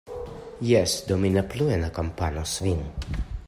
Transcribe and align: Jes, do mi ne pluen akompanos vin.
Jes, 0.69 0.95
do 1.11 1.17
mi 1.25 1.31
ne 1.35 1.45
pluen 1.53 1.85
akompanos 1.91 2.59
vin. 2.69 2.85